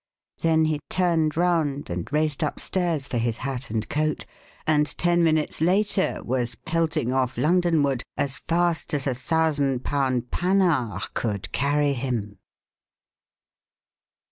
Then 0.39 0.65
he 0.65 0.79
turned 0.89 1.37
round 1.37 1.91
and 1.91 2.11
raced 2.11 2.41
upstairs 2.41 3.05
for 3.05 3.19
his 3.19 3.37
hat 3.37 3.69
and 3.69 3.87
coat, 3.87 4.25
and 4.65 4.87
ten 4.97 5.23
minutes 5.23 5.61
later 5.61 6.21
was 6.23 6.55
pelting 6.55 7.13
off 7.13 7.37
London 7.37 7.83
ward 7.83 8.01
as 8.17 8.39
fast 8.39 8.95
as 8.95 9.05
a 9.05 9.11
£1,000 9.13 9.83
Panhard 10.31 11.13
could 11.13 11.51
carry 11.51 11.93
him. 11.93 12.39